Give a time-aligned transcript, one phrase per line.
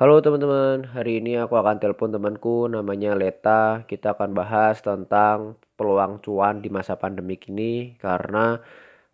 [0.00, 3.84] Halo teman-teman, hari ini aku akan telepon temanku namanya Leta.
[3.84, 8.64] Kita akan bahas tentang peluang cuan di masa pandemik ini karena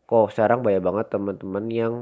[0.07, 1.95] kok sekarang banyak banget teman-teman yang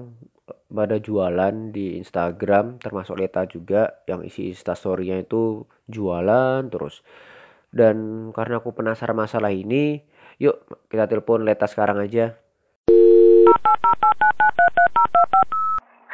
[0.68, 7.00] pada jualan di Instagram termasuk Leta juga yang isi instastorynya itu jualan terus.
[7.72, 10.04] Dan karena aku penasaran masalah ini,
[10.36, 10.60] yuk
[10.92, 12.36] kita telepon Leta sekarang aja.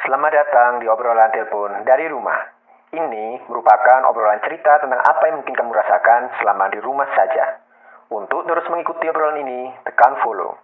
[0.07, 2.60] Selamat datang di obrolan telepon dari rumah.
[2.91, 7.63] Ini merupakan obrolan cerita tentang apa yang mungkin kamu rasakan selama di rumah saja.
[8.11, 10.59] Untuk terus mengikuti obrolan ini, tekan follow.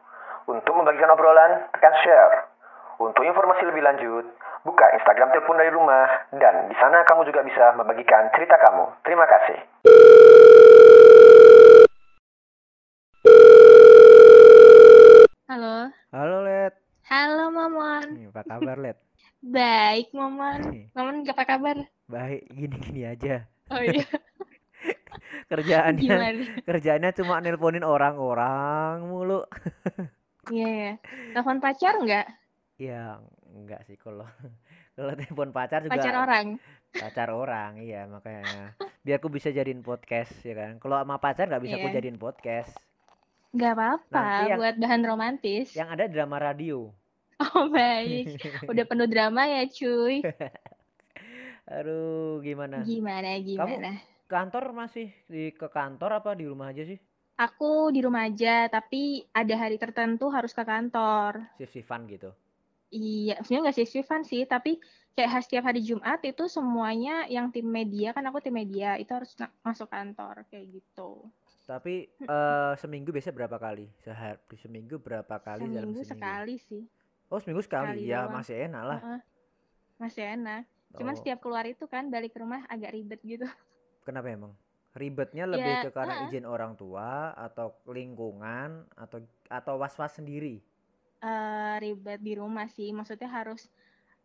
[0.51, 2.51] Untuk membagikan obrolan, tekan share.
[2.99, 4.27] Untuk informasi lebih lanjut,
[4.67, 8.91] buka Instagram telepon dari rumah dan di sana kamu juga bisa membagikan cerita kamu.
[9.07, 9.57] Terima kasih.
[15.47, 15.95] Halo.
[16.11, 16.75] Halo Let,
[17.07, 18.19] Halo, Momon.
[18.19, 19.06] Nih, apa kabar Let?
[19.39, 20.11] Baik.
[20.11, 21.77] Nih, Momon apa kabar?
[22.05, 23.45] Baik, gini-gini aja.
[23.69, 24.03] Oh iya,
[25.51, 26.43] Kerjaannya gimana?
[26.63, 29.43] kerjaannya cuma nelponin orang-orang mulu.
[30.47, 30.93] Iya ya.
[31.35, 32.27] Telepon pacar nggak?
[32.79, 33.19] Ya
[33.51, 34.23] enggak sih kalau
[34.95, 36.55] kalau telepon pacar juga Pacar orang?
[36.87, 38.71] pacar orang iya makanya
[39.03, 40.79] biar aku bisa jadiin podcast ya kan.
[40.79, 41.95] Kalau sama pacar nggak bisa aku Iya.
[41.99, 42.71] jadiin podcast.
[43.51, 45.75] Nggak apa-apa, yang buat bahan romantis.
[45.75, 46.95] yang ada drama radio.
[47.55, 48.25] Oh baik.
[48.65, 50.25] Udah penuh drama ya, cuy.
[51.77, 52.77] Aduh, gimana?
[52.87, 53.91] Gimana, gimana?
[54.27, 56.99] Kantor masih di ke kantor apa di rumah aja sih?
[57.45, 59.01] Aku di rumah aja, tapi
[59.39, 61.33] ada hari tertentu harus ke kantor.
[61.57, 62.29] Shift-shiftan gitu.
[62.87, 64.71] Iya, sebenarnya nggak sih shiftan sih, tapi
[65.15, 69.31] kayak setiap hari Jumat itu semuanya yang tim media, kan aku tim media, itu harus
[69.67, 71.09] masuk kantor, kayak gitu.
[71.67, 71.93] Tapi
[72.33, 73.85] eh seminggu biasa berapa kali?
[74.03, 76.15] Sehari seminggu berapa kali dalam Seminggu seminggu?
[76.15, 76.83] sekali sih.
[77.27, 77.99] Oh, seminggu sekali.
[77.99, 78.35] Sekali Ya, doang.
[78.39, 78.99] masih enak lah.
[79.99, 80.61] Masih enak.
[80.95, 83.43] Cuman Oh, setiap keluar itu kan balik ke rumah agak ribet gitu.
[84.07, 84.53] kenapa emang?
[84.97, 86.25] Ribetnya lebih Ya, ke karena heeh.
[86.25, 90.63] izin orang tua atau lingkungan atau atau was-was sendiri.
[91.21, 92.89] Eh, ribet di rumah sih.
[92.93, 93.67] Maksudnya harus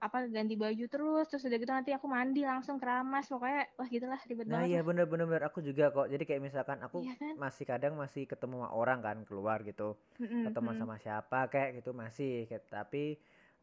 [0.03, 3.25] apa ganti baju terus, terus udah gitu nanti aku mandi langsung keramas.
[3.25, 4.87] Pokoknya wah gitulah ribet Nah, banget iya lah.
[4.91, 5.43] bener-bener bener.
[5.47, 6.11] aku juga kok.
[6.11, 7.35] Jadi kayak misalkan aku Iya kan?
[7.39, 9.95] masih kadang masih ketemu sama orang kan keluar gitu.
[10.19, 13.15] Mm-mm, Ketemu sama siapa kayak gitu masih kayak tapi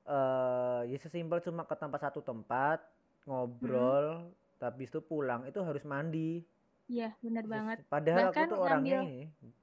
[0.06, 2.80] eh ya sesimpel cuma ke tempat satu tempat
[3.26, 6.44] ngobrol tapi itu pulang itu harus mandi.
[6.88, 7.78] Iya, bener Terus- banget.
[7.86, 9.20] Padahal aku Bahkan tuh orangnya ngambil ini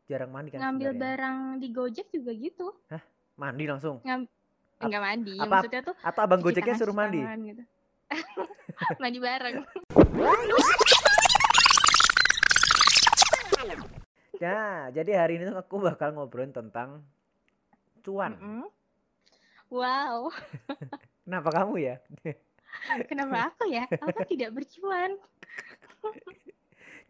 [0.06, 1.02] jarang mandi kan ngambil sebenarnya.
[1.08, 2.66] barang di Gojek juga gitu.
[3.34, 4.00] Mandi langsung.
[4.00, 4.35] Ngam Ap-
[4.80, 5.34] enggak mandi.
[5.40, 7.20] apa Maksudnya tuh atau abang gojeknya suruh mandi?
[7.24, 7.62] tangan gitu.
[9.02, 9.56] Mandi bareng.
[14.36, 17.00] Nah, jadi hari ini tuh aku bakal ngobrolin tentang
[18.04, 18.36] cuan.
[18.36, 18.68] Mm-mm.
[19.72, 20.30] Wow,
[21.26, 21.96] Kenapa kamu ya?
[23.10, 23.90] kenapa aku ya?
[23.90, 25.18] Aku tidak bercuan.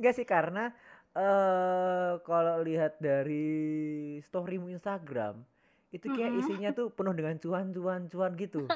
[0.00, 0.72] Enggak sih karena
[1.12, 5.44] eh kalau lihat dari storymu Instagram
[5.88, 6.42] itu kayak Mm-mm.
[6.42, 8.66] isinya tuh penuh dengan cuan-cuan cuan gitu.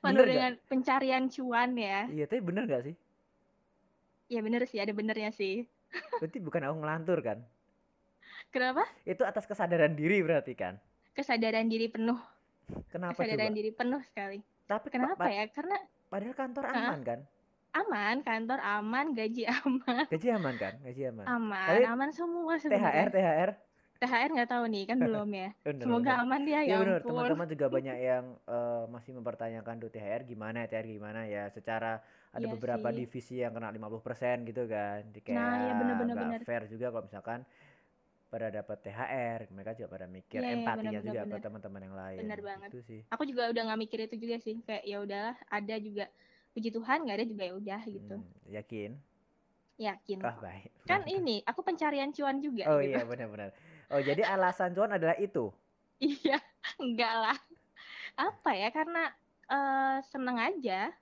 [0.00, 0.32] Penuh Bener gak?
[0.32, 2.06] dengan pencarian cuan ya.
[2.06, 2.94] Iya, tapi bener gak sih?
[4.28, 5.66] Ya bener sih, ada benernya sih.
[6.22, 7.38] Berarti bukan aku ngelantur kan?
[8.50, 8.82] Kenapa?
[9.02, 10.78] Itu atas kesadaran diri berarti kan?
[11.12, 12.18] Kesadaran diri penuh.
[12.88, 13.58] Kenapa Kesadaran coba?
[13.58, 14.38] diri penuh sekali.
[14.64, 15.44] Tapi pa- Kenapa pa- ya?
[15.48, 15.76] Karena
[16.06, 16.78] padahal kantor Heeh.
[16.80, 17.20] aman kan?
[17.70, 20.02] aman, kantor aman, gaji aman.
[20.06, 20.74] Gaji aman kan?
[20.80, 21.24] Gaji aman.
[21.24, 23.06] Aman, Tapi aman semua sebenarnya.
[23.06, 23.08] THR.
[23.10, 23.50] THR
[24.08, 25.48] nggak tahu nih, kan belum ya.
[25.66, 26.24] Bener, Semoga bener.
[26.24, 27.12] aman dia, Iya ya benar, ampun.
[27.12, 31.44] teman-teman juga banyak yang eh, masih mempertanyakan tuh THR gimana, THR gimana ya.
[31.52, 32.00] Secara
[32.32, 32.96] ada Iya beberapa sih.
[33.04, 35.00] divisi yang kena 50% gitu kan.
[35.12, 36.40] Di kayak Nah, iya bener-bener nggak bener.
[36.48, 37.40] fair juga kalau misalkan
[38.30, 41.42] pada dapat THR, mereka juga pada mikir Iya, iya, empatinya bener-bener juga ke bener.
[41.44, 42.18] teman-teman yang lain.
[42.22, 42.70] Bener banget.
[42.70, 43.00] Itu sih.
[43.10, 44.54] Aku juga udah nggak mikir itu juga sih.
[44.64, 46.04] Kayak ya udahlah, ada juga
[46.54, 48.16] puji Tuhan, nggak ada juga ya udah gitu.
[48.16, 48.90] Hmm, yakin?
[49.80, 50.36] Yakin kok.
[50.44, 50.70] baik.
[50.86, 52.92] Kan ini, aku pencarian cuan juga Oh gitu.
[52.92, 53.50] iya benar-benar.
[53.90, 55.50] Oh jadi alasan cuan adalah itu.
[55.98, 56.38] Iya,
[56.78, 57.38] enggak lah.
[58.14, 58.70] Apa ya?
[58.70, 59.10] Karena
[59.50, 60.94] eh seneng aja,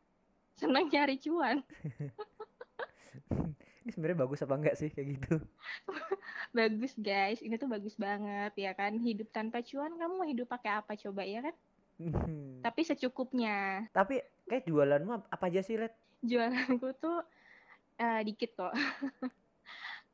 [0.57, 1.61] seneng cari cuan.
[3.85, 5.35] Ini sebenarnya bagus apa enggak sih kayak gitu?
[6.57, 8.97] Bagus guys, ini tuh bagus banget ya kan.
[8.97, 11.55] Hidup tanpa cuan, kamu mau hidup pakai apa coba ya kan?
[12.65, 13.89] Tapi secukupnya.
[13.93, 15.93] Tapi kayak jualanmu ap- apa aja sih, Let?
[16.25, 17.25] Jualanku tuh
[18.01, 18.73] eh, dikit kok.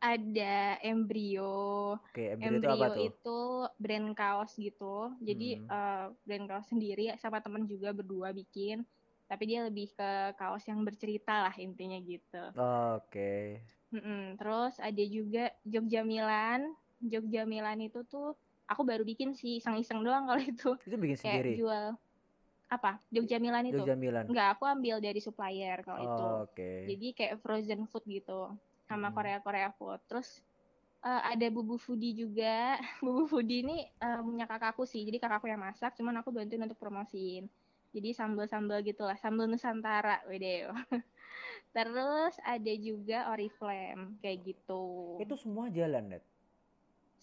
[0.05, 1.97] Ada embrio.
[1.97, 3.09] Oke, Embrio itu apa Embrio tuh?
[3.09, 3.39] itu
[3.81, 4.97] brand kaos gitu.
[5.25, 5.69] Jadi Hmm.
[5.73, 8.85] eh, brand kaos sendiri sama temen juga berdua bikin.
[9.25, 12.45] Tapi dia lebih ke kaos yang bercerita lah intinya gitu.
[12.53, 13.57] Oke.
[13.95, 14.37] Mm-mm.
[14.37, 16.61] Terus ada juga Jogja Milan.
[17.01, 18.37] Jogja Milan itu tuh
[18.69, 21.53] aku baru bikin sih iseng-iseng doang kalau itu Itu bikin kayak sendiri.
[21.57, 21.87] jual
[22.69, 24.25] apa Jogja Milan itu Jogja Milan.
[24.29, 26.27] Enggak, aku ambil dari supplier kalau Oh, itu.
[26.45, 26.71] oke.
[26.93, 28.53] Jadi kayak frozen food gitu
[28.95, 29.17] sama Mm-mm.
[29.19, 30.01] Korea-Korea food.
[30.07, 30.41] Terus
[31.03, 32.79] eh, ada bumbu foodie juga.
[33.05, 35.03] Bumbu foodie ini eh, punya kakakku sih.
[35.03, 37.51] Jadi kakakku yang masak, cuman aku bantuin untuk promosiin.
[37.95, 40.75] Jadi sambal-sambal gitulah, sambal Nusantara, wedeo.
[41.75, 45.19] Terus ada juga Oriflame kayak gitu.
[45.23, 46.25] Itu semua jalan, Net.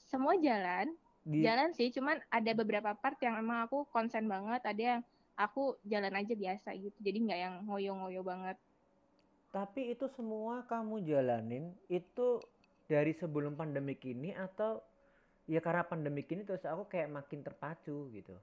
[0.07, 0.95] Semua jalan,
[1.27, 5.01] Di jalan sih, cuman ada beberapa part yang emang aku konsen banget, ada yang
[5.35, 6.97] aku jalan aja biasa gitu.
[7.03, 8.57] Jadi nggak yang ngoyo-ngoyo banget.
[9.51, 12.39] Tapi itu semua kamu jalanin itu
[12.87, 14.79] dari sebelum pandemik ini atau
[15.47, 18.35] ya karena pandemik ini terus aku kayak makin terpacu gitu.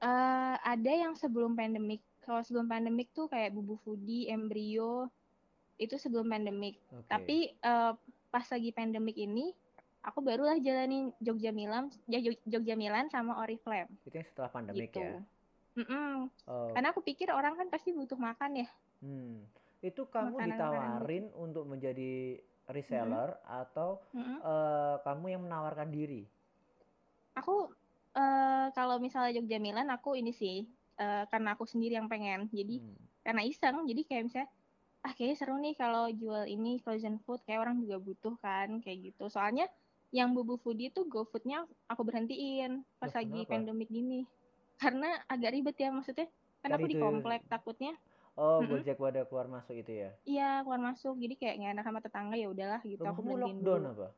[0.00, 2.00] Eh, ada yang sebelum pandemik.
[2.24, 5.08] Kalau sebelum pandemik tuh kayak Bubu Foodie, Embrio,
[5.80, 6.80] itu sebelum pandemik.
[6.92, 7.08] Oke.
[7.08, 7.92] Tapi eh,
[8.28, 9.52] pas lagi pandemik ini,
[10.04, 14.92] aku barulah jalanin Jogja Milan, ya Jog- Jogja Milan sama Oriflame Itu yang setelah pandemik
[14.92, 15.00] gitu.
[15.04, 15.20] ya.
[15.78, 16.26] Mm-mm.
[16.50, 18.68] Oh, Karena aku pikir orang kan pasti butuh makan ya.
[19.04, 19.36] hmm.
[19.78, 24.38] Itu kamu Makanan-makanan ditawarin untuk menjadi reseller atau Mm-mm.
[24.42, 26.26] eh, kamu yang menawarkan diri?
[27.38, 27.70] Aku
[28.12, 30.66] eh, kalau misalnya Jogja Milan, aku ini sih
[30.98, 32.50] eh, karena aku sendiri yang pengen.
[32.50, 32.96] Jadi Hmm.
[33.22, 34.50] karena iseng, jadi kayak misalnya
[35.06, 39.14] ah kayaknya seru nih kalau jual ini frozen food kayak orang juga butuh kan kayak
[39.14, 39.30] gitu.
[39.30, 39.70] Soalnya
[40.10, 43.52] yang Bubu Foodie itu GoFoodnya aku berhentiin pas Loh, lagi kenapa?
[43.54, 44.26] pandemik gini.
[44.74, 46.26] Karena agak ribet ya maksudnya.
[46.58, 47.94] Kan Kan aku di itu- komplek takutnya
[48.38, 48.70] Oh, Mm-mm.
[48.70, 50.10] Gojek pada keluar masuk itu ya.
[50.24, 53.58] iya keluar masuk jadi kayak nggak enak sama tetangga ya udahlah gitu aku Rumahmu berhentiin
[53.58, 53.92] lockdown dulu.
[53.98, 54.08] apa?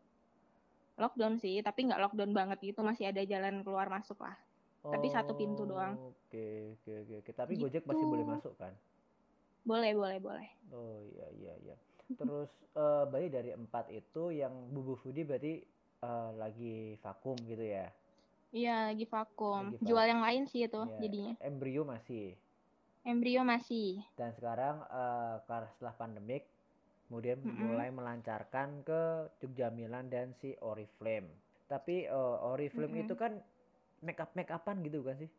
[1.00, 4.36] Lockdown sih, tapi nggak lockdown banget gitu, masih ada jalan keluar masuk lah.
[4.84, 5.96] Tapi satu pintu doang.
[5.96, 7.30] Oke, oke, oke, oke.
[7.32, 7.62] Tapi Gitu.
[7.64, 8.72] Gojek masih boleh masuk kan?
[9.64, 10.48] Boleh, boleh, boleh.
[10.68, 11.76] Oh iya iya iya.
[12.20, 15.64] Terus eh berarti dari empat itu yang Bubu Foodie berarti
[16.00, 17.88] eh, lagi vakum gitu ya?
[18.52, 19.72] Iya, lagi vakum.
[19.72, 19.88] Lagi vakum.
[19.88, 20.98] Jual yang lain sih itu Iya.
[21.00, 21.34] jadinya.
[21.40, 22.36] Embrio masih.
[23.04, 24.00] Embrio masih.
[24.18, 26.42] Dan sekarang eh, karena setelah pandemik,
[27.08, 27.60] kemudian Mm-mm.
[27.62, 29.02] mulai melancarkan ke
[29.42, 31.30] Jogja Milan dan si Oriflame.
[31.72, 33.06] Tapi eh, Oriflame Mm-mm.
[33.06, 33.32] itu kan
[34.06, 35.30] make up make upan gitu kan sih?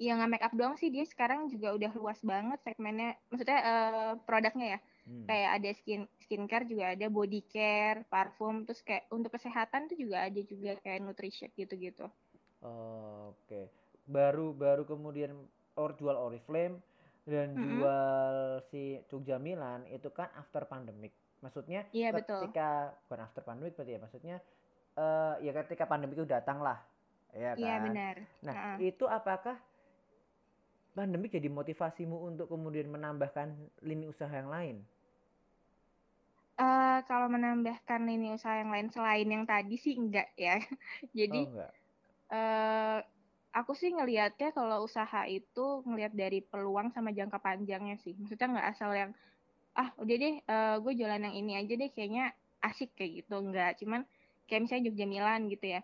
[0.00, 3.08] Iya nggak make up doang sih, dia sekarang juga udah luas banget segmennya.
[3.30, 4.78] Maksudnya eh, produknya ya.
[5.06, 5.28] Hmm.
[5.28, 10.16] Kayak ada skin skincare juga ada, body care, parfum, terus kayak untuk kesehatan tuh juga
[10.28, 12.06] ada juga kayak nutrition gitu-gitu.
[12.64, 13.68] Oh, Oke,
[14.08, 15.32] baru baru kemudian
[15.76, 16.80] or jual Oriflame
[17.26, 17.80] dan Mm-mm.
[17.80, 18.34] jual
[18.70, 21.12] si Jogja Milan itu kan after pandemic.
[21.44, 22.42] Maksudnya Iya, betul.
[22.42, 24.36] ketika bukan after pandemic berarti ya maksudnya
[24.96, 26.78] eh ya ketika pandemi itu datang lah,
[27.36, 27.82] ya Iya kan.
[27.84, 28.16] benar.
[28.46, 28.76] Nah Heeh.
[28.80, 29.56] itu apakah
[30.96, 33.48] pandemik jadi motivasimu untuk kemudian menambahkan
[33.88, 34.76] lini usaha yang lain?
[36.56, 40.56] Eh, kalau menambahkan ini usaha yang lain selain yang tadi sih enggak ya.
[41.18, 41.72] Jadi Oh enggak.
[42.32, 42.98] eh
[43.56, 48.12] aku sih ngelihatnya kalau usaha itu ngelihat dari peluang sama jangka panjangnya sih.
[48.12, 49.10] Maksudnya nggak asal yang
[49.76, 50.34] ah udah deh
[50.84, 53.40] gue jualan yang ini aja deh kayaknya asik kayak gitu.
[53.40, 54.04] Enggak, cuman
[54.44, 55.80] kayak misalnya Jogja Milan gitu ya.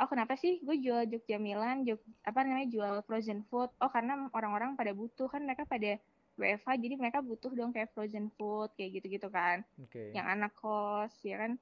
[0.00, 3.68] Oh kenapa sih gue jual Jogja Milan, Jog, apa namanya jual frozen food?
[3.84, 6.00] Oh karena orang-orang pada butuh kan mereka pada
[6.40, 9.60] WFH jadi mereka butuh dong kayak frozen food kayak gitu-gitu kan.
[9.76, 10.16] Oke.
[10.16, 11.60] Yang anak kos ya kan.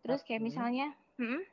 [0.00, 1.44] Terus kayak misalnya, hmm,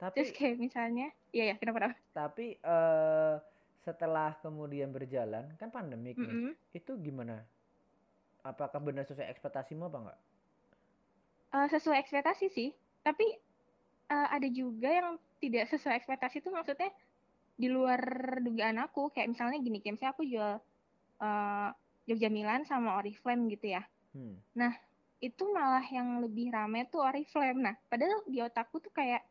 [0.00, 1.76] terus Tapi kayak misalnya, iya ya kenapa?
[1.84, 1.96] kenapa?
[2.16, 3.36] tapi eh
[3.86, 6.26] setelah kemudian berjalan kan pandemik nih.
[6.26, 6.52] Mm-mm.
[6.74, 7.46] Itu gimana?
[8.42, 10.20] Apakah benar sesuai ekspektasimu apa enggak?
[11.54, 12.74] Eh, sesuai ekspektasi sih,
[13.06, 13.22] tapi
[14.10, 16.90] eh, ada juga yang tidak sesuai ekspektasi itu maksudnya
[17.54, 18.02] di luar
[18.42, 19.14] dugaan aku.
[19.14, 20.52] Kayak misalnya gini, kayak misalnya aku jual
[21.22, 21.68] eh,
[22.10, 23.86] Jogja Milan sama Oriflame gitu ya.
[24.10, 24.42] Hmm.
[25.22, 27.70] Itu malah yang lebih rame tuh Oriflame.
[27.70, 29.22] Nah, padahal di otakku tuh kayak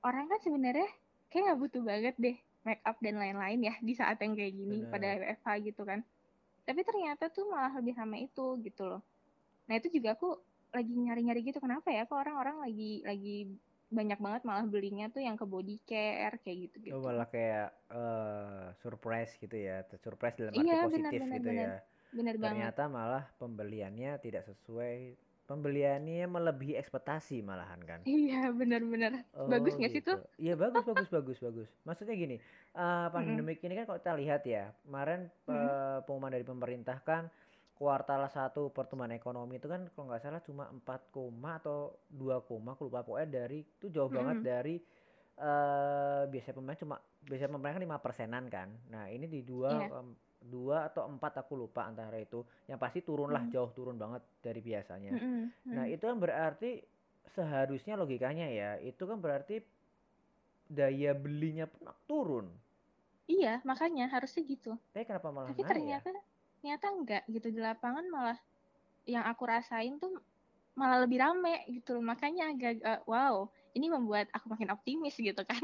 [0.00, 0.88] orang kan sebenarnya
[1.34, 4.86] kayak nggak butuh banget deh make up dan lain-lain ya di saat yang kayak gini
[4.86, 4.90] Benar.
[4.94, 6.00] pada WFH gitu kan.
[6.64, 9.02] Tapi ternyata tuh malah lebih rame itu gitu loh.
[9.68, 10.38] Nah, itu juga aku
[10.72, 13.36] lagi nyari-nyari gitu kenapa ya kok orang-orang lagi lagi
[13.94, 16.94] banyak banget malah belinya tuh yang ke body care kayak gitu-gitu.
[16.96, 19.82] Oh, malah kayak eh surprise gitu ya.
[20.00, 21.66] Surprise dalam arti Iya, positif benar, gitu benar.
[21.68, 21.74] ya.
[22.14, 22.46] Bener banget.
[22.48, 28.00] Ternyata malah pembeliannya tidak sesuai pembeliannya melebihi ekspektasi malahan kan.
[28.04, 29.24] Iya, bener-bener.
[29.36, 30.16] Oh, Bagus nggak sih gitu.
[30.16, 30.20] tuh?
[30.40, 31.68] Iya bagus bagus bagus bagus.
[31.84, 32.36] Maksudnya gini,
[32.72, 37.28] eh pandemik ini kan kalau kita lihat ya, kemarin eh, pengumuman dari pemerintah kan
[37.74, 42.78] kuartal satu pertumbuhan ekonomi itu kan kalau nggak salah cuma 4 koma atau 2 koma,
[42.78, 44.76] aku lupa pokoknya dari itu jauh banget dari
[45.34, 46.96] eh biasanya pemerintah cuma
[47.26, 48.68] biasanya pemerintah kan lima persenan kan.
[48.88, 49.88] Nah ini di dua Iya.
[50.44, 52.44] Dua atau empat aku lupa antara itu.
[52.70, 53.52] Yang pasti turun lah Mm.
[53.52, 55.12] jauh turun banget dari biasanya.
[55.16, 55.94] Mm-mm, Nah, mm.
[55.94, 56.70] itu kan berarti
[57.34, 59.56] seharusnya logikanya ya, itu kan berarti
[60.68, 62.46] daya belinya pun turun.
[63.26, 64.70] Iya, makanya harusnya gitu.
[64.92, 65.70] Tapi kenapa malah Tapi naik ya?
[65.72, 66.10] ternyata
[66.60, 68.38] ternyata enggak gitu di lapangan malah
[69.04, 70.12] yang aku rasain tuh
[70.76, 72.04] malah lebih rame gitu loh.
[72.04, 73.34] Makanya agak uh, wow,
[73.76, 75.62] ini membuat aku makin optimis gitu kan.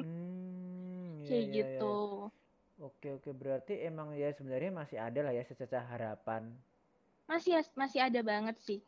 [0.00, 1.94] Hmm, iya, Kayak iya, iya, gitu.
[1.94, 2.41] iya.
[2.82, 3.30] Oke, oke.
[3.30, 6.50] Berarti emang ya sebenarnya masih ada lah ya sececah harapan.
[7.30, 8.82] Masih masih ada banget sih.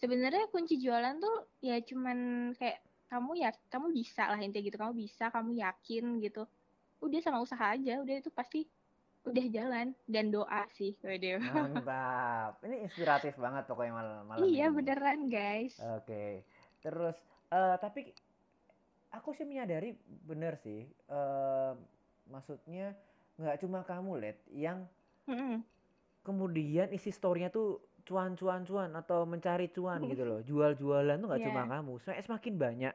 [0.00, 2.80] Sebenarnya kunci jualan tuh ya cuman kayak
[3.12, 4.76] kamu ya kamu bisa lah intinya gitu.
[4.80, 6.48] Kamu bisa, kamu yakin gitu.
[7.04, 8.64] Udah sama usaha aja, udah itu pasti
[9.28, 10.96] udah jalan dan doa sih.
[11.04, 11.36] Waduh.
[11.52, 12.64] Mantap.
[12.64, 14.76] Ini inspiratif banget pokoknya malam malam Iya ini.
[14.80, 15.76] beneran guys.
[16.00, 16.48] Oke.
[16.80, 17.16] Terus
[17.52, 18.08] eh tapi
[19.12, 19.92] aku sih menyadari
[20.24, 20.88] bener sih.
[20.88, 21.72] eh
[22.28, 22.92] maksudnya
[23.38, 24.84] nggak cuma kamu led yang
[25.24, 25.62] Mm-mm.
[26.26, 30.40] kemudian isi storynya tuh cuan cuan cuan atau mencari cuan gitu loh.
[30.42, 31.70] Jual-jualan tuh nggak cuma Iya.
[31.76, 31.92] kamu.
[32.00, 32.94] Semakin banyak.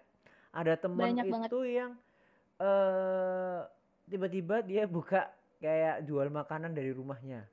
[0.51, 1.49] Ada temen Banyak banget.
[1.49, 1.91] itu yang
[2.59, 3.59] eh
[4.05, 7.45] tiba-tiba dia buka kayak jual makanan dari rumahnya.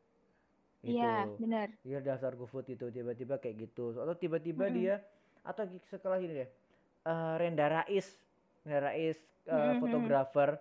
[0.83, 1.45] Iya, Gitu.
[1.45, 1.69] benar.
[1.85, 3.93] Dia daftar GoFood itu tiba-tiba kayak gitu.
[3.95, 4.77] Atau tiba-tiba Mm-mm.
[4.77, 4.95] dia
[5.43, 6.51] atau setelah gini deh.
[7.01, 8.09] eh Renda Rais,
[8.61, 9.17] Renda Rais
[9.47, 10.57] eh, Mm-mm, fotografer.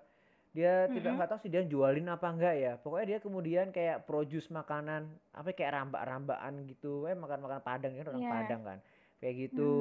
[0.49, 1.15] Dia tidak Mm-mm.
[1.21, 2.73] nggak tahu sih dia jualin apa enggak ya.
[2.81, 5.01] Pokoknya dia kemudian kayak produce makanan
[5.31, 7.05] apa kayak rambak-rambakan gitu.
[7.05, 8.31] Eh makan-makan Padang kan orang Iya.
[8.33, 8.77] Padang kan.
[9.21, 9.73] Kayak gitu.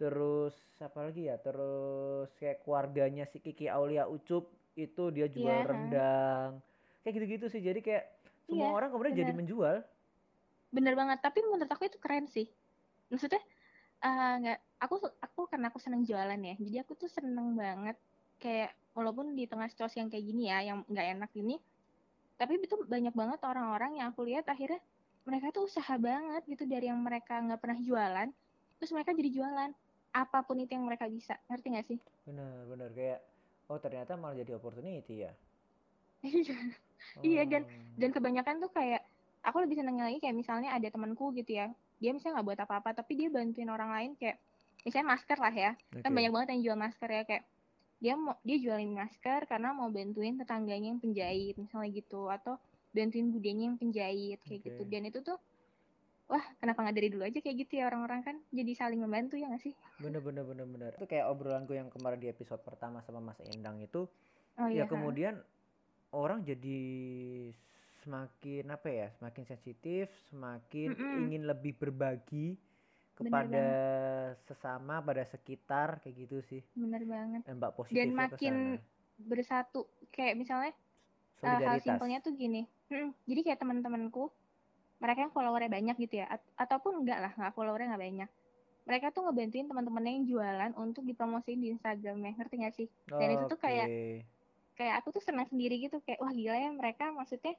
[0.00, 1.36] Terus apa lagi ya?
[1.40, 4.44] Terus kayak keluarganya si Kiki Aulia Ucup
[4.76, 5.70] itu dia jual ha.
[5.70, 6.50] rendang.
[7.02, 7.62] Kayak gitu-gitu sih.
[7.62, 8.04] Jadi kayak
[8.44, 9.38] semua Iya, orang kemudian jadi benar.
[9.40, 9.76] menjual.
[10.74, 11.18] Bener banget.
[11.24, 12.46] Tapi menurut aku itu keren sih.
[13.08, 13.40] Maksudnya
[14.02, 16.54] eh, nggak aku aku karena aku seneng jualan ya.
[16.58, 17.96] Jadi aku tuh seneng banget
[18.42, 21.58] kayak walaupun di tengah situasi yang kayak gini ya, yang nggak enak ini,
[22.38, 24.80] tapi itu banyak banget orang-orang yang aku lihat akhirnya
[25.26, 28.28] mereka tuh usaha banget gitu dari yang mereka nggak pernah jualan,
[28.78, 29.70] terus mereka jadi jualan
[30.14, 31.34] apa pun itu yang mereka bisa.
[31.50, 31.98] Ngerti nggak sih?
[32.24, 33.20] Bener, bener kayak
[33.68, 35.32] oh ternyata malah jadi opportunity ya.
[37.20, 39.04] Iya dan Oh, dan kebanyakan tuh kayak
[39.44, 41.68] aku lebih seneng lagi kayak misalnya ada temanku gitu ya
[42.00, 44.40] dia misalnya nggak buat apa-apa tapi dia bantuin orang lain kayak
[44.82, 46.16] misalnya masker lah ya kan oke.
[46.16, 47.44] banyak banget yang jual masker ya kayak
[48.02, 52.58] dia mau dia jualin masker karena mau bantuin tetangganya yang penjahit misalnya gitu atau
[52.94, 54.90] bantuin budenya yang penjahit kayak gitu Oke.
[54.90, 55.38] dan itu tuh
[56.28, 59.48] wah kenapa nggak dari dulu aja kayak gitu ya orang-orang kan jadi saling membantu ya
[59.50, 60.92] nggak sih Bener, bener, bener, bener.
[60.98, 64.10] Itu kayak obrolanku yang kemarin di episode pertama sama Mas Endang itu,
[64.58, 64.90] oh ya iya ha.
[64.90, 65.38] kemudian
[66.10, 66.80] orang jadi
[68.02, 71.20] semakin apa ya, semakin sensitif, semakin Mm-mm.
[71.24, 72.58] ingin lebih berbagi
[73.14, 74.34] kepada banget.
[74.50, 76.62] sesama, pada sekitar kayak gitu sih.
[76.74, 77.40] bener banget.
[77.46, 79.22] Mbak dan positifnya ke makin sana.
[79.30, 79.80] bersatu.
[80.10, 80.72] Kayak misalnya
[81.46, 82.66] uh, hal simpelnya tuh gini.
[82.90, 84.28] Mm, jadi kayak teman-temanku
[84.98, 88.30] mereka yang followernya banyak gitu ya at- ataupun enggak lah nggak followernya nggak banyak.
[88.84, 92.36] Mereka tuh ngebantuin teman-temannya yang jualan untuk dipromosiin di Instagramnya.
[92.36, 92.88] Ngerti gak sih?
[93.08, 93.88] Dan itu tuh kayak
[94.76, 96.04] kayak aku tuh senang sendiri gitu.
[96.04, 97.56] Kayak wah gila ya mereka maksudnya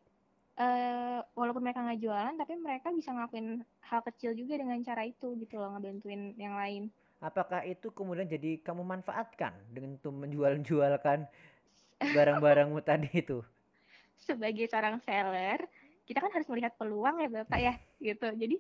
[0.56, 5.36] eh walaupun mereka nggak jualan tapi mereka bisa ngelakuin hal kecil juga dengan cara itu
[5.36, 6.88] gitu loh ngebantuin yang lain
[7.24, 11.26] Apakah itu kemudian jadi kamu manfaatkan dengan untuk menjual-jualkan
[12.00, 13.42] barang-barangmu tadi itu?
[14.16, 15.60] sebagai seorang seller
[16.08, 17.74] kita kan harus melihat peluang ya bapak ya
[18.08, 18.58] gitu jadi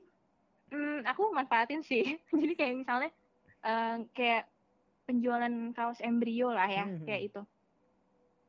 [0.74, 3.12] hmm, aku manfaatin sih jadi kayak misalnya
[3.64, 4.44] eh, kayak
[5.08, 7.30] penjualan kaos embrio lah ya Hmm, kayak hmm.
[7.32, 7.42] itu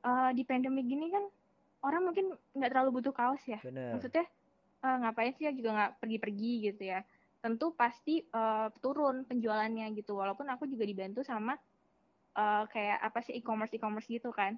[0.07, 1.25] Eh, di pandemi gini kan
[1.85, 3.61] orang mungkin nggak terlalu butuh kaos ya.
[3.61, 3.97] Bener.
[3.97, 4.25] maksudnya
[4.85, 7.01] eh, ngapain sih ya juga nggak pergi-pergi gitu ya.
[7.43, 10.17] Tentu pasti eh, turun penjualannya gitu.
[10.17, 11.59] Walaupun aku juga dibantu sama
[12.37, 14.57] eh, kayak apa sih e-commerce e-commerce gitu kan.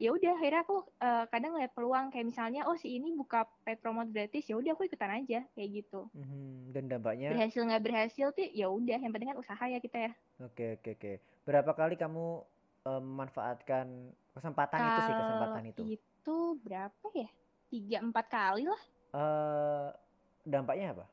[0.00, 2.10] Ya udah akhirnya aku eh, kadang ngeliat peluang.
[2.10, 5.70] Kayak misalnya oh si ini buka paid promote gratis ya udah aku ikutan aja kayak
[5.82, 6.08] gitu.
[6.14, 8.98] Mhm, Dan dampaknya, berhasil nggak berhasil tuh ya udah.
[8.98, 10.12] Yang penting kan usaha ya kita ya.
[10.42, 11.12] Oke oke oke.
[11.42, 12.42] Berapa kali kamu
[12.82, 15.82] memanfaatkan kesempatan itu sih kesempatan itu?
[15.94, 16.11] itu
[16.58, 17.28] berapa ya
[17.68, 19.88] tiga empat kali lah eh
[20.42, 21.06] dampaknya apa?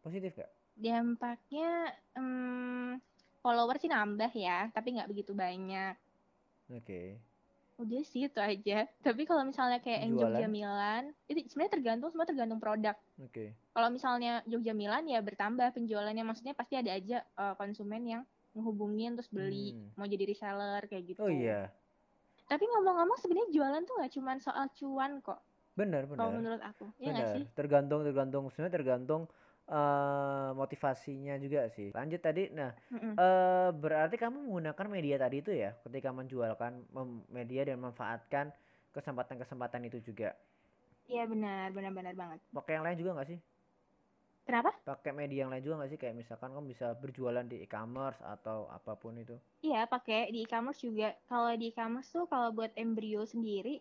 [0.00, 0.50] Positif gak?
[0.74, 2.96] dampaknya hmm,
[3.40, 5.92] follower sih nambah ya tapi nggak begitu banyak
[6.72, 7.20] Oke.
[7.76, 10.48] udah sih itu aja tapi kalau misalnya kayak yang Jogja?
[10.48, 13.52] Milan itu sebenarnya tergantung semua tergantung produk Oke.
[13.72, 18.22] kalau misalnya Jogja Milan ya bertambah penjualannya maksudnya pasti ada aja eh, konsumen yang
[18.56, 19.92] menghubungin terus beli Hmm.
[20.00, 21.68] mau jadi reseller kayak gitu Oh iya,
[22.50, 25.40] tapi ngomong-ngomong sebenarnya jualan tuh nggak cuma soal cuan kok
[25.78, 26.36] benar kalau benar.
[26.36, 27.26] menurut aku ya Benar.
[27.32, 29.22] sih Tergantung tergantung sebenarnya tergantung
[29.70, 31.88] eh motivasinya juga sih.
[31.98, 33.20] Lanjut tadi, nah Mm-mm.
[33.20, 36.72] eh berarti kamu menggunakan media tadi itu ya ketika menjualkan
[37.32, 38.46] media dan memanfaatkan
[38.96, 40.34] kesempatan-kesempatan itu juga.
[41.12, 43.38] iya benar benar benar banget Pakai yang lain juga nggak sih?
[44.50, 44.74] Kenapa?
[44.82, 46.00] Pakai media yang lain juga nggak sih?
[46.02, 49.38] Kayak misalkan kamu bisa berjualan di e-commerce atau apa pun itu.
[49.62, 51.14] Iya, pakai di e-commerce juga.
[51.30, 53.78] Kalau di e-commerce tuh kalau buat embrio sendiri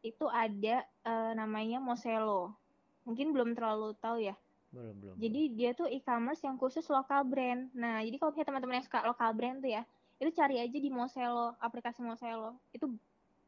[0.00, 2.56] itu ada eh, namanya Moselo.
[3.04, 4.32] Mungkin belum terlalu tahu ya.
[4.72, 5.14] Belum, belum.
[5.20, 7.68] Jadi dia tuh e-commerce yang khusus lokal brand.
[7.76, 9.84] Nah, jadi kalau punya teman-teman yang suka lokal brand tuh ya,
[10.16, 12.56] itu cari aja di Moselo, aplikasi Moselo.
[12.72, 12.88] Itu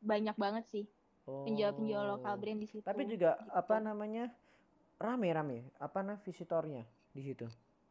[0.05, 0.85] banyak banget sih
[1.29, 2.41] penjual-penjual lokal Oh.
[2.41, 2.85] brand di situ.
[2.85, 3.57] Tapi juga gitu.
[3.57, 4.33] apa namanya?
[4.99, 5.71] Rame-rame.
[5.79, 6.83] Apa nah visitornya
[7.15, 7.47] di situ?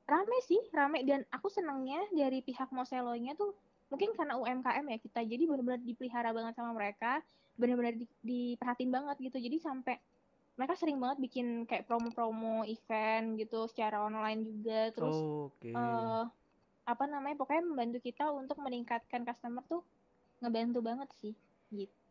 [0.08, 3.52] Rame sih, rame dan aku senangnya dari pihak Moselonya tuh
[3.92, 7.20] mungkin karena UMKM ya kita jadi benar-benar dipelihara banget sama mereka,
[7.60, 9.38] benar-benar di, diperhatiin banget gitu.
[9.40, 9.96] Jadi sampai
[10.56, 14.92] mereka sering banget bikin kayak promo-promo event gitu secara online juga.
[14.96, 15.76] Terus Oke.
[15.76, 16.24] eh
[16.88, 19.84] apa namanya pokoknya membantu kita untuk meningkatkan customer tuh
[20.40, 21.36] ngebantu banget sih
[21.76, 22.07] gitu.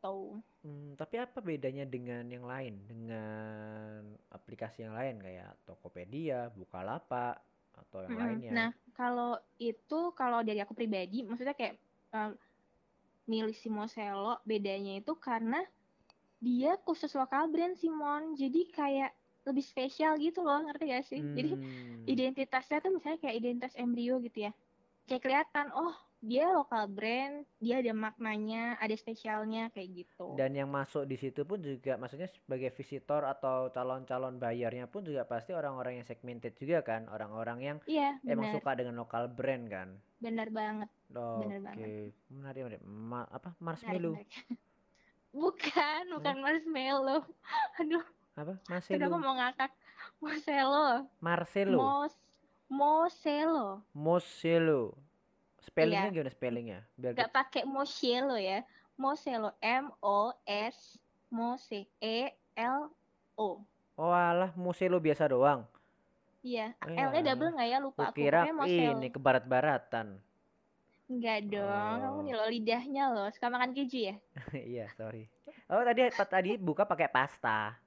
[0.65, 2.75] Hmm, tapi apa bedanya dengan yang lain?
[2.91, 4.01] Dengan
[4.37, 7.35] aplikasi yang lain kayak Tokopedia, Bukalapak,
[7.81, 8.23] atau yang Mm-mm.
[8.23, 8.55] lainnya?
[8.57, 11.75] Nah, kalau itu kalau dari aku pribadi, maksudnya kayak
[12.15, 12.31] eh,
[13.33, 15.57] milih si Moselo bedanya itu karena
[16.47, 18.23] dia khusus lokal brand Simon.
[18.43, 19.11] Jadi kayak
[19.49, 21.23] lebih spesial gitu loh, ngerti gak sih?
[21.37, 24.53] Jadi Hmm, identitasnya tuh misalnya kayak identitas embrio gitu ya.
[25.09, 30.23] Kayak kelihatan, oh dia lokal brand, dia ada maknanya, ada spesialnya kayak gitu.
[30.39, 35.23] dan yang masuk di situ pun juga, maksudnya sebagai visitor atau calon-calon bayarnya pun juga
[35.33, 39.65] pasti orang-orang yang segmented juga kan, orang-orang yang Iya, emang benar, suka dengan lokal brand
[39.75, 39.89] kan.
[40.23, 40.91] benar banget,
[41.39, 41.91] benar banget.
[41.93, 42.81] Oke, menarik, menarik.
[42.87, 44.15] Ma- apa marshmallow?
[44.15, 44.29] menarik.
[45.37, 47.21] Bukan, bukan marshmallow.
[47.81, 48.05] Aduh,
[48.37, 48.61] Apa?
[48.91, 49.21] kenapa Marcelo?
[49.25, 49.71] mau ngakak?
[50.23, 51.11] Moselo.
[51.21, 51.79] Marcelo?
[51.79, 52.15] Mos
[52.69, 53.87] Moselo.
[53.95, 55.06] Moselo.
[55.67, 56.79] Spellingnya Iya, gimana spellingnya?
[56.95, 58.63] Biar nggak kita pakai Moselo ya.
[58.97, 60.97] Moselo M O S
[61.29, 62.19] Mose E
[62.57, 62.89] L
[63.37, 63.61] O.
[63.97, 65.67] Oh alah, Moselo biasa doang.
[66.47, 67.79] Iya, Eh L-nya double nggak ya?
[67.83, 68.23] Lupa aku.
[68.55, 68.93] Moselo.
[69.03, 70.07] ini ke barat-baratan.
[71.07, 73.27] Enggak dong, kamu nih Oh, loh lidahnya loh.
[73.31, 74.15] Suka makan keju ya?
[74.75, 75.27] iya sorry.
[75.71, 77.75] Oh tadi tadi buka pakai pasta.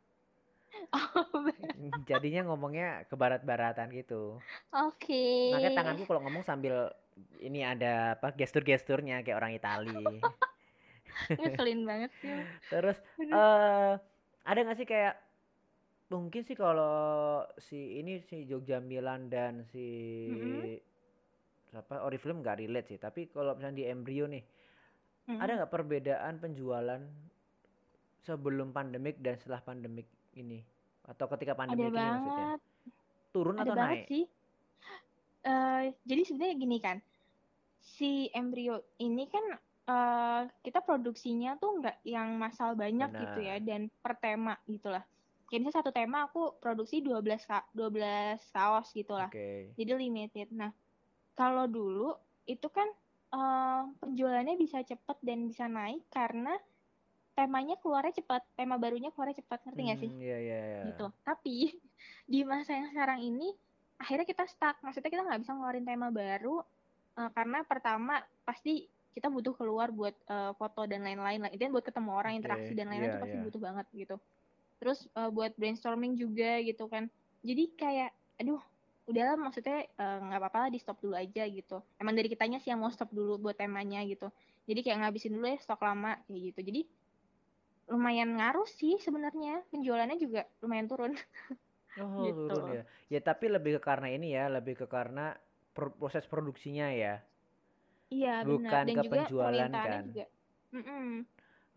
[0.94, 1.26] Oh,
[2.06, 4.38] Jadinya ngomongnya ke barat-baratan gitu.
[4.70, 5.50] Oke.
[5.50, 6.94] Makanya tanganku kalau ngomong sambil
[7.40, 10.22] ini ada apa gestur-gesturnya kayak orang Itali.
[11.40, 12.42] Ngeselin banget sih.
[12.72, 12.98] Terus
[13.34, 13.94] eh
[14.50, 15.16] ada nggak sih kayak
[16.10, 19.86] mungkin sih kalau si ini si Jogja Milan dan si
[20.30, 20.70] Mm-mm.
[21.70, 23.00] siapa Oriflame nggak relate sih.
[23.00, 24.44] Tapi kalau misalnya di Embrio nih,
[25.42, 25.62] ada Mm-mm.
[25.62, 27.02] nggak perbedaan penjualan
[28.26, 30.60] sebelum pandemik dan setelah pandemik ini?
[31.08, 32.50] Atau ketika Ada pandemik ini maksudnya?
[33.34, 34.06] Turun Ada atau banget naik?
[34.10, 34.24] sih.
[35.44, 36.98] Eh, jadi sebenarnya gini kan,
[37.80, 39.46] si embrio ini kan
[39.90, 43.68] eh, kita produksinya tuh nggak yang massal banyak gitu ya Benar.
[43.68, 45.04] dan per tema gitulah.
[45.50, 49.32] Kayak misalnya satu tema aku produksi 12 ka 12 kaos gitulah.
[49.34, 49.74] Oke.
[49.74, 50.54] Jadi limited.
[50.54, 50.70] Nah,
[51.34, 52.14] kalau dulu
[52.46, 52.86] itu kan
[53.34, 56.54] eh, penjualannya bisa cepet dan bisa naik karena
[57.40, 60.10] temanya keluarnya cepat, tema barunya keluarnya cepat, ngerti nggak sih?
[60.12, 60.82] Hmm, iya iya iya.
[60.92, 61.08] Gitu.
[61.24, 61.56] Tapi
[62.32, 63.56] di masa yang sekarang ini
[63.96, 64.76] akhirnya kita stuck.
[64.84, 66.60] Maksudnya kita nggak bisa ngeluarin tema baru
[67.20, 71.52] eh, karena pertama pasti kita butuh keluar buat eh, foto dan lain-lain lah.
[71.52, 73.46] Itu buat ketemu orang, interaksi dan lain-lain iya itu pasti iya.
[73.46, 74.16] butuh banget gitu.
[74.80, 77.12] Terus eh, buat brainstorming juga gitu kan.
[77.44, 78.62] Jadi kayak aduh
[79.10, 81.82] udahlah maksudnya nggak apa-apa lah di stop dulu aja gitu.
[81.98, 84.30] Emang dari kitanya sih yang mau stop dulu buat temanya gitu.
[84.70, 86.60] Jadi kayak ngabisin dulu ya stok lama kayak gitu.
[86.62, 86.82] Jadi
[87.90, 91.18] lumayan ngaruh sih sebenarnya penjualannya juga lumayan turun
[92.00, 92.48] Oh, gitu.
[92.48, 92.84] turun ya.
[93.12, 95.36] Ya, tapi lebih ke karena ini ya, lebih ke karena
[95.80, 97.16] pro- proses produksinya ya,
[98.16, 100.04] Iya benar bukan dan ke juga penjualan kan.
[100.06, 100.24] juga.
[100.76, 101.26] Mm-mm.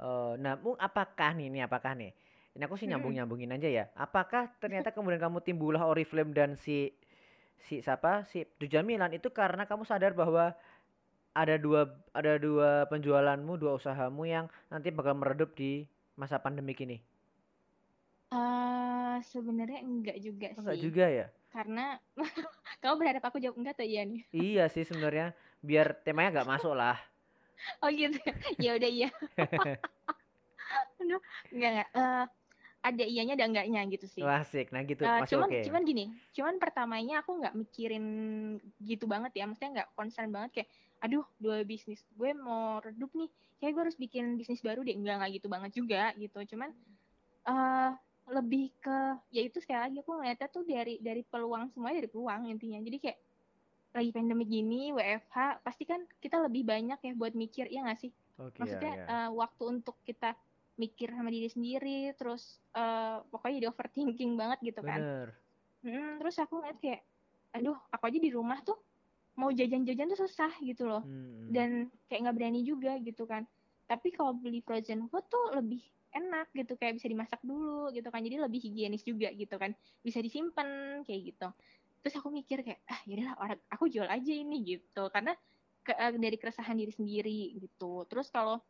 [0.07, 2.13] Eh, nah, Mung, apakah nih, ini apakah nih?
[2.57, 2.91] Ini aku sih Mm-mm.
[2.91, 3.85] nyambung-nyambungin aja ya.
[3.97, 6.93] Apakah ternyata kemudian kamu timbullah Oriflame dan si
[7.67, 8.13] si siapa?
[8.31, 10.45] Si Dujamilan itu karena kamu sadar bahwa
[11.43, 11.83] ada dua
[12.19, 15.85] ada dua penjualanmu, dua usahamu yang nanti bakal meredup di
[16.21, 16.99] masa pandemik ini.
[18.33, 20.85] Eh, sebenarnya enggak juga Oh, enggak sih.
[20.89, 21.27] juga ya?
[21.53, 22.01] karena
[22.81, 26.73] kamu berharap aku jawab enggak tuh iya nih Iya sih sebenarnya biar temanya nggak masuk
[26.73, 26.97] lah.
[27.85, 28.17] oh gitu.
[28.57, 29.09] Ya udah iya.
[31.03, 31.21] Enggak
[31.53, 31.89] enggak.
[31.93, 32.25] Eh,
[32.83, 34.25] ada iyanya ada enggaknya gitu sih.
[34.25, 34.73] Wah, asik.
[34.73, 35.05] Nah, gitu.
[35.05, 35.61] Masih cuman oke.
[35.69, 38.05] cuman gini cuman pertamanya aku nggak mikirin
[38.81, 39.45] gitu banget ya.
[39.45, 40.69] Maksudnya nggak concern banget kayak
[41.05, 43.29] aduh dua bisnis gue mau redup nih.
[43.61, 44.97] Kayak gue harus bikin bisnis baru deh.
[44.97, 46.57] Enggak enggak gitu banget juga gitu.
[46.57, 46.73] Cuman
[47.45, 47.93] eh
[48.31, 48.99] lebih ke
[49.35, 52.99] ya itu sekali lagi aku ngeliatnya tuh dari dari peluang semuanya dari peluang intinya jadi
[53.03, 53.19] kayak
[53.93, 58.13] lagi pandemi gini WFH pasti kan kita lebih banyak ya buat mikir ya nggak sih
[58.41, 59.07] Oke, ya, maksudnya ya.
[59.11, 60.33] eh, waktu untuk kita
[60.81, 65.29] mikir sama diri sendiri terus eh, pokoknya jadi overthinking banget gitu kan Bener.
[65.83, 67.03] Mm, terus aku ngeliat kayak,
[67.59, 68.79] aduh, aku aja di rumah tuh
[69.35, 71.03] mau jajan-jajan tuh susah gitu loh.
[71.03, 71.51] Hmm.
[71.51, 73.43] Dan kayak nggak berani juga gitu kan.
[73.91, 78.21] Tapi kalau beli frozen food tuh lebih enak gitu, kayak bisa dimasak dulu gitu kan.
[78.21, 79.73] Jadi lebih higienis juga gitu kan.
[80.05, 81.49] Bisa disimpan kayak gitu.
[82.05, 85.09] Terus aku mikir kayak, ah yaudahlah orang aku jual aja ini gitu.
[85.09, 85.33] Karena
[85.83, 88.05] ke, eh, dari keresahan diri sendiri gitu.
[88.07, 88.61] Terus kalau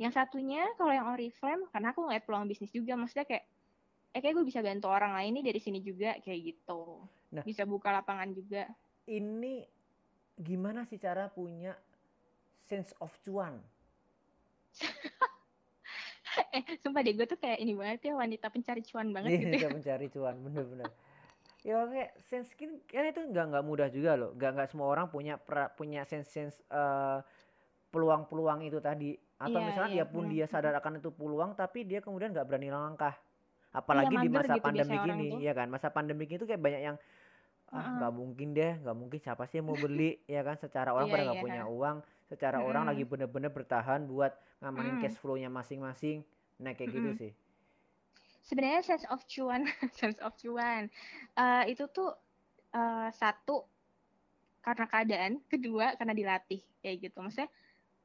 [0.00, 3.44] yang satunya kalau yang Oriflame karena aku ngeliat peluang bisnis juga maksudnya kayak
[4.12, 7.44] eh kayak gue bisa bantu orang lain nih dari sini juga kayak gitu Nah.
[7.48, 8.68] bisa buka lapangan juga
[9.08, 9.64] Ini
[10.36, 11.74] gimana sih cara punya
[12.68, 13.56] sense of cuan?
[16.52, 19.54] Eh sumpah deh gue tuh kayak ini banget ya wanita pencari cuan banget Iya, gitu
[19.58, 20.90] kita mencari cuan, bener-bener.
[21.62, 24.30] Ya kayak sense skin kan itu nggak nggak mudah juga loh.
[24.34, 27.18] Nggak nggak semua orang punya pra- punya sense sense eh,
[27.88, 29.14] peluang-peluang itu tadi.
[29.38, 30.34] Atau Iya, misalnya iya, dia pun benar.
[30.34, 33.14] dia sadar akan itu peluang, tapi dia kemudian nggak berani langkah.
[33.72, 35.38] Apalagi di Iya, mager masa gitu pandemik biasanya orang ini, tuh.
[35.40, 35.66] ya kan?
[35.70, 36.96] Masa pandemik itu kayak banyak yang
[37.72, 40.60] ah nggak mungkin deh, nggak mungkin siapa sih yang mau beli, ya kan?
[40.60, 41.70] Secara orang Iya, pada nggak iya, punya ha.
[41.70, 41.96] uang,
[42.28, 45.02] secara orang lagi bener-bener bertahan buat ngamanin Mm.
[45.02, 46.20] cash flow-nya masing-masing.
[46.62, 47.16] Nah kayak gitu Mm-mm.
[47.20, 47.30] sih.
[48.42, 49.62] sebenarnya sense of cuan
[49.98, 50.90] sense of cuan
[51.38, 52.10] eh, itu tuh
[52.74, 53.56] eh, satu
[54.62, 57.18] karena keadaan kedua karena dilatih kayak gitu.
[57.24, 57.50] Maksudnya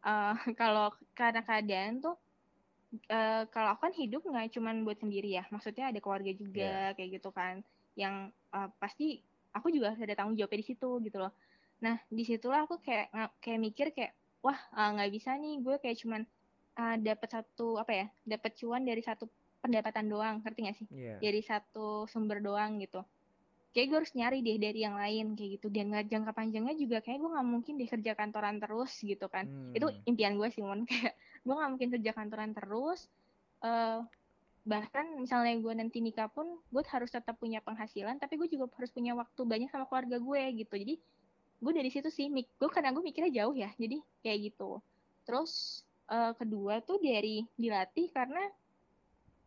[0.05, 2.15] eh, kalau karena keadaan tuh
[3.11, 5.43] eh, kalau aku kan hidup nggak cuman buat sendiri ya.
[5.53, 7.55] Maksudnya ada keluarga juga kayak gitu kan.
[7.99, 8.15] Yang
[8.55, 9.05] eh, pasti
[9.55, 11.33] aku juga harus ada tanggung jawabnya di situ gitu loh.
[11.83, 13.07] Nah di situlah aku kayak
[13.43, 14.13] kayak mikir kayak
[14.45, 15.59] wah nggak bisa nih.
[15.65, 16.21] Gue kayak cuman
[16.77, 19.25] eh, dapat satu apa ya dapat cuan dari satu
[19.57, 20.87] pendapatan doang ngerti gak sih?
[20.93, 21.15] Iya.
[21.19, 23.01] dari satu sumber doang gitu.
[23.73, 25.67] Kayak gue harus nyari deh dari yang lain kayak gitu.
[25.69, 29.45] Dan nggak jangka panjangnya juga kayak gue nggak mungkin deh kerja kantoran terus gitu kan.
[29.73, 30.09] Itu Hmm.
[30.09, 31.13] impian gue sih mon kayak
[31.45, 33.05] gue nggak mungkin kerja kantoran terus
[33.61, 34.01] eh
[34.67, 38.91] bahkan misalnya gue nanti nikah pun gue harus tetap punya penghasilan tapi gue juga harus
[38.91, 40.73] punya waktu banyak sama keluarga gue gitu.
[40.73, 40.95] Jadi
[41.57, 44.81] gue dari situ sih mik gue karena gue mikirnya jauh ya jadi kayak gitu.
[45.23, 48.43] Terus eh, kedua tuh dari dilatih karena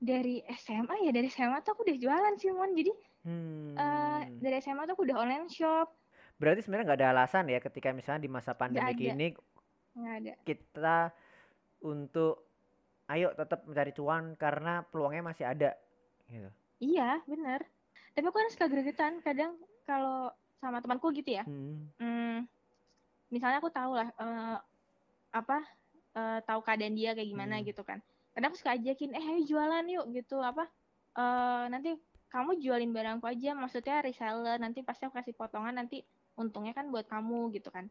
[0.01, 2.73] dari SMA ya dari SMA tuh aku udah jualan sih mon.
[2.73, 3.77] Jadi Hmm.
[3.77, 5.93] eh dari SMA tuh aku udah online shop.
[6.41, 9.37] Berarti sebenarnya nggak ada alasan ya ketika misalnya di masa pandemi ini
[10.01, 10.33] ada.
[10.41, 11.13] kita
[11.85, 12.49] untuk
[13.13, 15.77] ayo tetap mencari cuan karena peluangnya masih ada
[16.33, 16.49] gitu.
[16.81, 17.61] iya bener.
[18.17, 20.33] Tapi aku kan suka gregetan kadang kalau
[20.65, 21.45] sama temanku gitu ya.
[21.45, 21.93] Hmm.
[22.01, 22.49] Hmm,
[23.29, 24.57] misalnya aku tahu lah eh,
[25.37, 25.61] apa
[26.19, 27.67] eh, tahu keadaan dia kayak gimana Hmm.
[27.67, 27.99] gitu kan.
[28.35, 30.65] Kadang aku suka ajakin, eh ayo jualan yuk gitu apa
[31.19, 31.99] eh nanti
[32.31, 36.07] kamu jualin barangku aja, maksudnya reseller nanti pasti aku kasih potongan nanti
[36.39, 37.91] untungnya kan buat kamu gitu kan.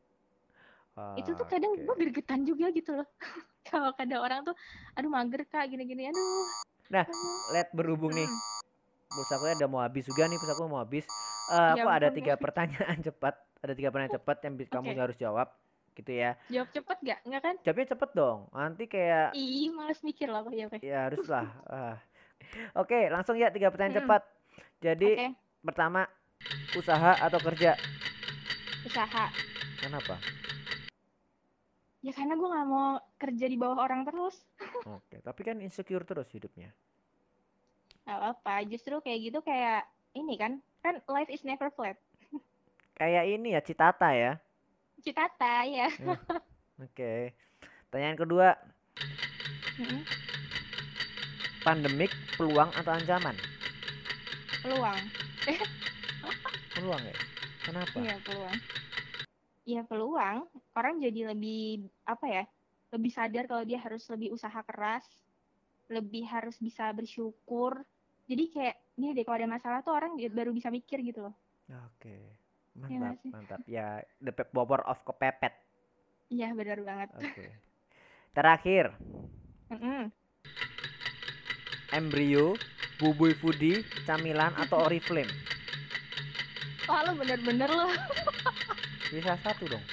[1.19, 1.83] Itu tuh kadang Oke.
[1.83, 3.07] gue gregetan juga gitu loh.
[3.67, 4.55] Kalau kadang orang tuh,
[4.95, 6.47] aduh mager kak gini-gini, aduh.
[6.89, 8.39] Nah, aduh." Let berhubung nih, Hmm,
[9.13, 11.05] pulsaku udah mau habis juga nih, pulsaku mau habis.
[11.49, 15.47] Ya aku ada tiga pertanyaan cepat, ada tiga pertanyaan cepat yang bi- kamu harus jawab,
[15.99, 16.39] gitu ya.
[16.51, 17.19] jawab cepet gak?
[17.27, 17.55] Enggak kan?
[17.63, 20.47] Jawabnya cepet dong, nanti kayak Ih, males mikir loh.
[20.49, 20.79] Ya, oke.
[20.81, 21.47] ya haruslah.
[21.69, 21.97] Ah.
[22.73, 24.01] Oke, langsung ya tiga pertanyaan Mm-mm.
[24.01, 24.21] cepat.
[24.81, 25.25] Jadi Oke,
[25.61, 26.01] pertama,
[26.73, 27.77] usaha atau kerja?
[28.87, 29.25] usaha.
[29.79, 30.15] Kenapa?
[32.05, 32.89] Ya karena gue nggak mau
[33.21, 34.35] kerja di bawah orang terus.
[34.97, 36.69] Oke, tapi kan insecure terus hidupnya.
[38.05, 39.81] Gak apa-apa, justru kayak gitu kayak
[40.19, 40.51] ini kan,
[40.83, 41.95] kan life is never flat.
[42.97, 44.31] Kayak ini ya, Citata ya.
[45.03, 45.87] Citata ya.
[46.79, 47.33] Oke.
[47.89, 48.47] Pertanyaan kedua,
[49.79, 50.01] Mm-mm.
[51.65, 53.35] pandemik peluang atau ancaman?
[54.63, 54.99] Peluang.
[56.75, 57.15] Peluang ya.
[57.65, 57.97] Kenapa?
[57.99, 58.57] Iya, peluang.
[59.65, 60.37] Iya, peluang.
[60.77, 62.43] Orang jadi lebih apa ya?
[62.93, 65.05] Lebih sadar kalau dia harus lebih usaha keras,
[65.89, 67.85] lebih harus bisa bersyukur.
[68.29, 71.35] Jadi kayak ini deh kalau ada masalah tuh orang baru bisa mikir gitu loh.
[71.69, 71.69] Oke.
[71.69, 72.38] Nggak
[72.75, 73.33] Mantap, sih?
[73.33, 73.61] mantap.
[73.67, 75.53] Ya, the power of kepepet.
[76.33, 77.09] Iya, benar banget.
[77.17, 77.45] Oke.
[78.35, 78.93] Terakhir,
[79.71, 80.11] Mm-mm.
[81.97, 82.45] embrio,
[82.99, 85.33] bubui foodie, camilan atau oriflame?
[86.89, 87.85] Wah, lo bener-bener lo.
[89.11, 89.83] Bisa satu dong.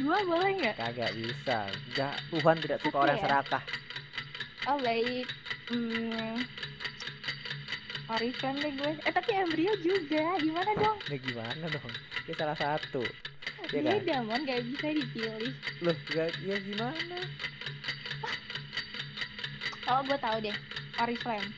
[0.00, 0.76] Dua boleh nggak?
[0.78, 1.58] Kagak bisa.
[1.90, 3.22] Enggak, Tuhan tidak suka Satu orang ya?
[3.24, 3.62] serakah.
[4.66, 5.26] Oh baik.
[5.70, 6.46] Hmm.
[8.06, 8.92] Oriflame deh gue.
[9.02, 10.38] Eh tapi embrio juga.
[10.38, 10.98] Gimana dong?
[11.10, 11.94] Ya gimana dong?
[12.30, 13.02] Ya salah satu.
[13.66, 13.82] Kan?
[13.82, 15.52] Beda mon, gak bisa dipilih.
[15.82, 17.18] Loh, gak, ya gimana?
[19.90, 20.56] Oh gue tahu deh.
[21.02, 21.50] Oriflame.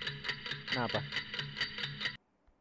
[0.72, 1.00] Kenapa?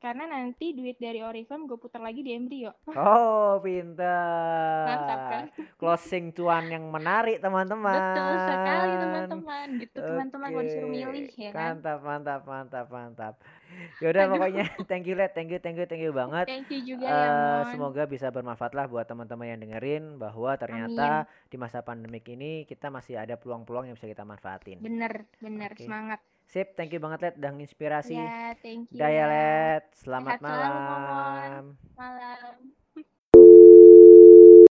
[0.08, 2.72] Karena nanti duit dari Oriflame gue putar lagi di embrio.
[2.96, 5.46] Oh, Mantap kan?
[5.76, 7.92] Closing cuan yang menarik, teman-teman.
[7.92, 9.68] Betul sekali teman-teman.
[9.84, 11.60] Gitu teman-teman kalau disuruh Oke, milih ya kan.
[11.76, 13.34] Mantap, mantap, mantap, mantap.
[14.00, 14.32] Yaudah Aduh.
[14.40, 16.48] pokoknya thank you Let, thank you, thank you, thank you banget.
[16.48, 17.28] Thank you juga Eh, ya
[17.68, 17.72] Mon.
[17.76, 22.88] semoga bisa bermanfaat lah buat teman-teman yang dengerin bahwa ternyata di masa pandemik ini kita
[22.88, 24.80] masih ada peluang-peluang yang bisa kita manfaatin.
[24.80, 25.84] Bener, bener Oke.
[25.84, 26.24] semangat.
[26.48, 28.16] Sip, thank you banget Let udah inspirasi.
[28.16, 29.00] Ya, thank you.
[29.04, 29.26] Dah ya ya.
[29.28, 30.88] Let, selamat Sehat selalu, Momon.
[30.88, 31.64] malam.
[32.00, 32.77] Malam.